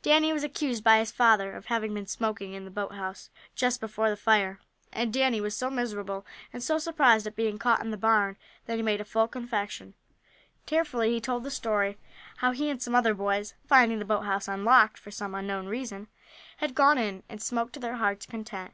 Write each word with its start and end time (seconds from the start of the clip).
Danny 0.00 0.32
was 0.32 0.44
accused 0.44 0.84
by 0.84 1.00
his 1.00 1.10
father 1.10 1.54
of 1.56 1.66
having 1.66 1.92
been 1.92 2.06
smoking 2.06 2.52
in 2.52 2.64
the 2.64 2.70
boathouse 2.70 3.30
just 3.56 3.80
before 3.80 4.08
the 4.10 4.16
fire, 4.16 4.60
and 4.92 5.12
Danny 5.12 5.40
was 5.40 5.56
so 5.56 5.68
miserable, 5.70 6.24
and 6.52 6.62
so 6.62 6.78
surprised 6.78 7.26
at 7.26 7.34
being 7.34 7.58
caught 7.58 7.80
in 7.80 7.90
the 7.90 7.96
barn, 7.96 8.36
that 8.66 8.76
he 8.76 8.82
made 8.82 9.00
a 9.00 9.04
full 9.04 9.26
confession. 9.26 9.94
Tearfully 10.66 11.10
he 11.12 11.20
told 11.20 11.42
the 11.42 11.50
story, 11.50 11.98
how 12.36 12.52
he 12.52 12.70
and 12.70 12.80
some 12.80 12.94
other 12.94 13.12
boys, 13.12 13.54
finding 13.66 13.98
the 13.98 14.04
boat 14.04 14.24
house 14.24 14.46
unlocked, 14.46 14.98
for 14.98 15.10
some 15.10 15.34
unknown 15.34 15.66
reason, 15.66 16.06
had 16.58 16.76
gone 16.76 16.96
in, 16.96 17.24
and 17.28 17.42
smoked 17.42 17.72
to 17.72 17.80
their 17.80 17.96
heart's 17.96 18.24
content. 18.26 18.72